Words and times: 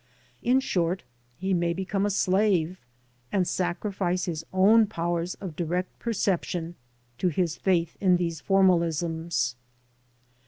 In 0.41 0.59
short, 0.61 1.03
he 1.37 1.53
may 1.53 1.73
become 1.73 2.07
a 2.07 2.09
slave, 2.09 2.79
and 3.31 3.47
sacrifice 3.47 4.25
his 4.25 4.43
own 4.51 4.87
powers 4.87 5.35
of 5.35 5.55
direct 5.55 5.99
perception 5.99 6.73
to 7.19 7.27
his 7.27 7.55
faith 7.57 7.97
in 8.01 8.17
these 8.17 8.41
formalisms. 8.41 9.53